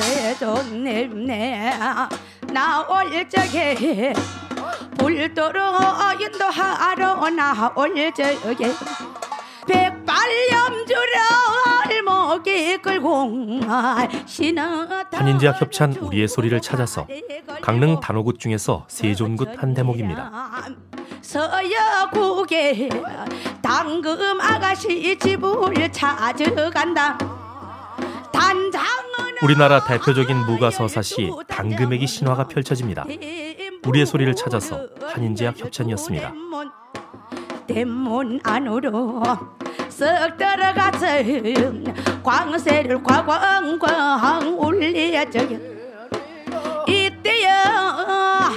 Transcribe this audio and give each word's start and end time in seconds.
제종내네 0.00 1.72
나올 2.52 3.28
적에 3.28 4.14
불도로 4.98 5.60
인도하러 6.18 7.30
나올 7.30 8.14
적에 8.14 8.72
한인제약 15.12 15.60
협찬 15.60 15.92
우리의 15.92 16.28
소리를 16.28 16.58
찾아서 16.60 17.06
강릉 17.60 18.00
단오굿 18.00 18.38
중에서 18.38 18.86
세존굿 18.88 19.62
한 19.62 19.74
대목입니다. 19.74 20.64
서여국에 21.20 22.88
당금 23.60 24.40
아가씨 24.40 25.18
집을 25.18 25.92
찾아간다. 25.92 27.29
우리나라 29.42 29.82
대표적인 29.84 30.36
무가 30.46 30.70
서사 30.70 31.00
시 31.00 31.30
당금액이 31.48 32.06
신화가 32.06 32.48
펼쳐집니다. 32.48 33.06
우리의 33.86 34.04
소리를 34.04 34.34
찾아서 34.34 34.86
한인제약 35.02 35.58
협찬이었습니다. 35.58 36.32
대문 37.66 38.40
안으로 38.42 39.22
쓱 39.88 40.36
들어가서 40.36 41.06
광세를 42.22 43.02
과광광 43.02 44.58
울려줘요 44.58 45.58
이때야 46.86 48.50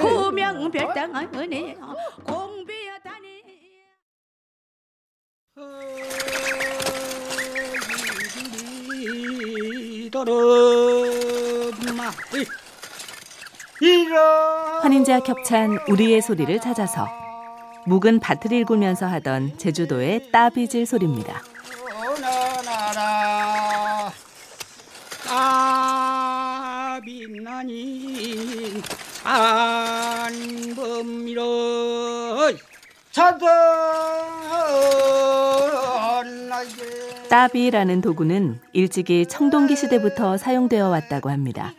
후명별당하네 0.00 1.76
공비하다니 2.24 3.42
환인제약 14.82 15.28
협찬 15.28 15.78
우리의 15.88 16.22
소리를 16.22 16.58
찾아서 16.60 17.06
묵은 17.84 18.20
밭을 18.20 18.52
일구면서 18.52 19.06
하던 19.06 19.58
제주도의 19.58 20.30
따비질 20.32 20.86
소리입니다. 20.86 21.42
따비 25.26 27.26
라는 37.70 38.00
도구는 38.00 38.60
일찍이 38.72 39.26
청동기 39.26 39.74
시대부터 39.74 40.36
사용되어 40.36 40.88
왔다고 40.88 41.28
합니다. 41.28 41.72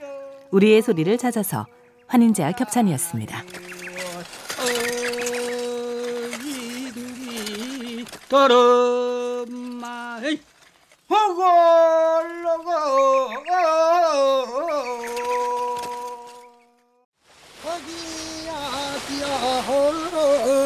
우리의 0.52 0.82
소리를 0.82 1.18
찾아서 1.18 1.66
환인제약 2.08 2.60
협찬이었습니다. 2.60 3.44
허걸러고 11.10 12.72
거기야 17.64 18.52
비야 19.08 19.26
우리 19.68 20.57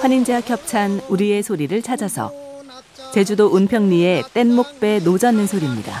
환인제약 0.00 0.48
협찬 0.48 1.00
우리의 1.08 1.42
소리를 1.42 1.82
찾아서 1.82 2.32
제주도 3.12 3.46
운평리의 3.46 4.24
뗏목배 4.32 5.00
노젓는 5.00 5.46
소리입니다. 5.46 6.00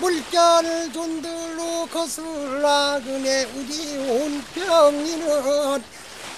물결 0.00 0.92
존들로 0.92 1.86
거슬러 1.92 3.00
그네 3.04 3.44
우리 3.54 3.98
온평리는 4.08 5.82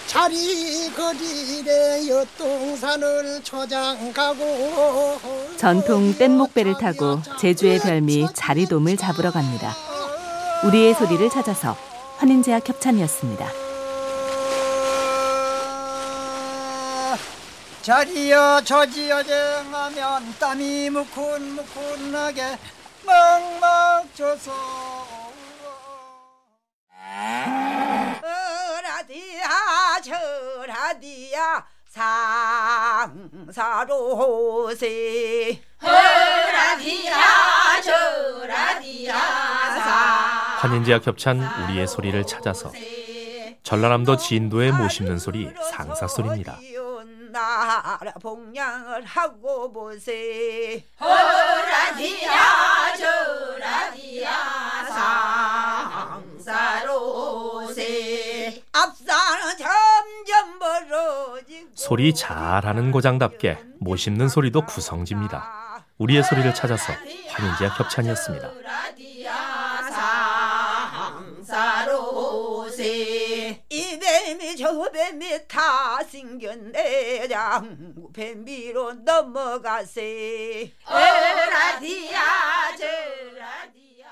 자리 0.06 0.90
거리래 0.94 2.06
여동산을 2.08 3.42
초장가고 3.42 5.18
전통 5.56 6.14
뗏목배를 6.18 6.74
타고 6.78 7.22
제주의 7.40 7.78
별미 7.78 8.26
자리돔을 8.34 8.98
잡으러 8.98 9.30
갑니다. 9.30 9.74
우리의 10.64 10.94
소리를 10.94 11.30
찾아서 11.30 11.74
환인제약 12.18 12.68
협찬이었습니다. 12.68 13.63
자리여 17.84 18.62
저지여 18.64 19.22
정하면 19.24 20.34
땀이 20.40 20.88
무쿤무쿤하게 20.88 22.56
멍멍져서 23.04 24.52
어라디야 28.22 30.00
저라디야 30.02 31.66
상사로세. 33.84 35.60
어라디야 35.82 37.12
저라디야 37.82 39.14
환인제약 40.56 41.06
협찬 41.06 41.38
우리의 41.64 41.86
소리를 41.86 42.24
찾아서 42.26 42.72
전라남도 43.62 44.16
진도의 44.16 44.72
모심는 44.72 45.18
소리 45.18 45.52
상사 45.70 46.06
소리입니다. 46.06 46.58
나라 47.34 47.98
봉양을 48.22 49.04
하고 49.04 49.72
보세 49.72 50.84
허라디야 51.00 52.94
저라디야 52.96 54.30
상사로세 56.44 58.62
앞사는 58.70 59.58
점점 59.58 60.58
멀어지고 60.60 61.70
소리 61.74 62.14
잘하는 62.14 62.92
고장답게 62.92 63.58
모심는 63.80 64.28
소리도 64.28 64.64
구성집니다. 64.66 65.84
우리의 65.98 66.22
소리를 66.22 66.54
찾아서 66.54 66.92
환인제약 67.30 67.80
협찬이었습니다. 67.80 68.52
뱀이 74.24 74.56
저 74.56 74.90
뱀이 74.90 75.46
다 75.46 76.02
생겼네 76.02 77.28
장구 77.28 78.10
뱀비로 78.10 78.94
넘어가세. 79.04 80.72
어라디야 80.86 82.20
저라디야 82.78 84.08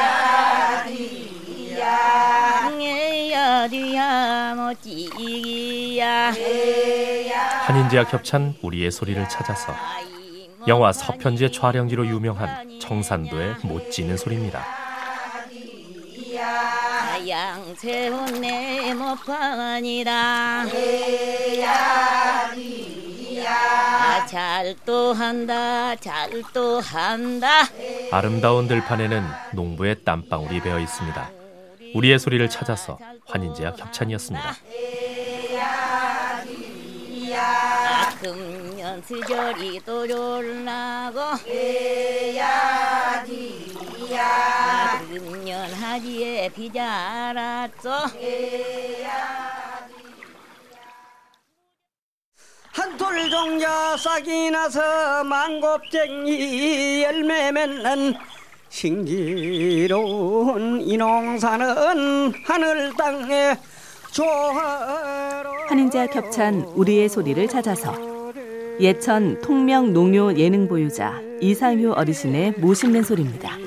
헤야디야 2.80 4.56
모찌기야. 4.56 6.34
한인제약 7.66 8.14
협찬 8.14 8.54
우리의 8.62 8.92
소리를 8.92 9.28
찾아서 9.30 9.74
영화 10.68 10.92
서편제 10.92 11.52
촬영지로 11.52 12.08
유명한 12.08 12.80
청산도의 12.80 13.56
못 13.64 13.92
지는 13.92 14.18
소리입니다. 14.18 14.66
잘도 24.28 25.14
한다 25.14 25.96
잘도 25.96 26.80
한다 26.80 27.48
아름다운 28.12 28.68
들판에는 28.68 29.24
농부의 29.54 30.04
땀방울이 30.04 30.62
배어 30.62 30.80
있습니다. 30.80 31.30
우리의 31.94 32.18
소리를 32.20 32.50
찾아서 32.50 32.98
환인제약 33.28 33.80
협찬이었습니다. 33.80 34.56
금년 38.26 39.02
스절이 39.04 39.82
또올라고. 39.86 41.20
금년 45.08 45.72
하지에 45.72 46.50
비자랐어 46.50 48.08
한톨 52.72 53.30
종자 53.30 53.96
싹이 53.96 54.50
나서 54.50 55.24
망곱쟁이 55.24 57.04
열매 57.04 57.52
맺는 57.52 58.16
신기로운 58.70 60.02
이 60.82 60.98
농사는 60.98 62.34
하늘 62.44 62.92
땅에 62.98 63.56
조화로. 64.12 65.56
환인제약 65.68 66.16
협찬 66.16 66.62
우리의 66.76 67.10
소리를 67.10 67.48
찾아서 67.48 68.15
예천 68.80 69.42
통명 69.42 69.94
농요 69.94 70.36
예능 70.38 70.68
보유자 70.68 71.22
이상효 71.40 71.94
어르신의 71.94 72.56
모신는 72.58 73.04
소리입니다. 73.04 73.58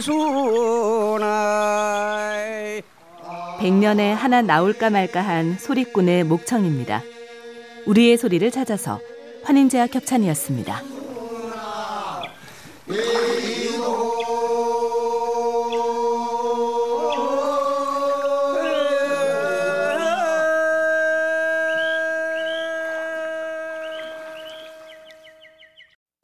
수나이 0.00 1.22
백년에 3.60 4.12
하나 4.12 4.40
나올까 4.42 4.90
말까한 4.90 5.58
소리꾼의 5.58 6.24
목청입니다. 6.24 7.02
우리의 7.86 8.16
소리를 8.16 8.50
찾아서 8.50 8.98
환인제와 9.44 9.88
협찬이었습니다. 9.92 10.82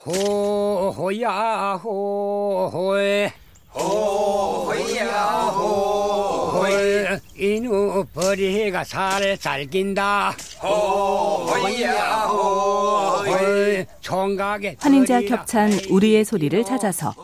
호호야 0.08 1.78
호호에 1.84 3.30
호호야 3.74 5.22
호호에 5.54 7.18
이누 7.36 8.06
버리가 8.14 8.84
살 8.84 9.36
살긴다 9.36 10.34
호호야 10.62 12.24
호호에 12.24 13.86
총각에 14.00 14.76
환인제와 14.80 15.20
버리가 15.20 15.36
협찬 15.36 15.72
우리의 15.90 16.24
소리를 16.24 16.64
찾아서 16.64 17.14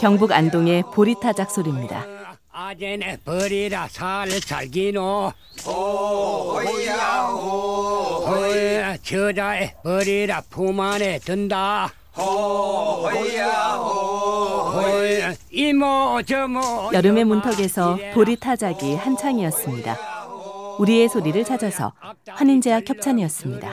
경북 0.00 0.30
안동의 0.30 0.84
보리타작 0.94 1.50
소리입니다. 1.50 2.15
아재네 2.70 3.18
버리라 3.24 3.86
살 3.88 4.28
살기노. 4.28 5.32
호호야 5.64 6.96
호호에 7.30 8.98
저자에 9.04 9.74
버리라 9.84 10.42
품 10.50 10.80
안에 10.80 11.20
든다. 11.20 11.92
호호야 12.16 13.46
호호에 13.74 15.36
이모 15.52 16.20
저모 16.26 16.90
여름의 16.92 17.24
문턱에서 17.24 17.98
보리 18.12 18.34
타작이 18.34 18.96
한창이었습니다. 18.96 20.15
우리의 20.78 21.08
소리를 21.08 21.42
찾아서 21.44 21.92
환인제와 22.28 22.80
협찬이었습니다. 22.86 23.72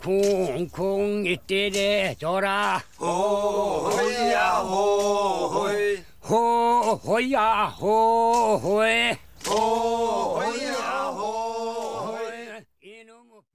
쿵쿵 0.00 1.24
이때래 1.26 2.14
줘라 2.18 2.82
호호야 3.00 4.50
호호야 4.58 6.00
호호야 6.28 7.66
호호에 7.80 9.18
호호야 9.46 11.03